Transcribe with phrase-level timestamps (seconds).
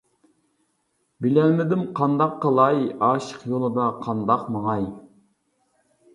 [1.25, 4.91] بىلەلمىدىم قانداق قىلاي، ئاشىق يولدا قانداق ماڭاي.